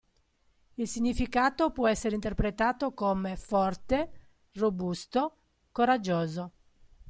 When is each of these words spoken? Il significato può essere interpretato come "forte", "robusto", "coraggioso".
Il 0.77 0.87
significato 0.87 1.69
può 1.69 1.87
essere 1.87 2.15
interpretato 2.15 2.91
come 2.91 3.35
"forte", 3.35 4.29
"robusto", 4.53 5.37
"coraggioso". 5.71 6.53